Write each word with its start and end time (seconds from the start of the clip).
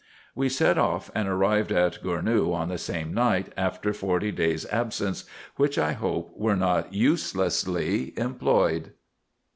We 0.33 0.49
set 0.49 0.79
off, 0.79 1.11
and 1.13 1.27
arrived 1.29 1.71
at 1.71 2.01
Gournou 2.01 2.55
on 2.55 2.69
the 2.69 2.79
same 2.79 3.13
night, 3.13 3.53
after 3.55 3.93
forty 3.93 4.31
days' 4.31 4.65
absence, 4.71 5.25
which 5.57 5.77
I 5.77 5.91
hope 5.91 6.33
were 6.35 6.55
not 6.55 6.91
uselessly 6.91 8.17
employed. 8.17 8.93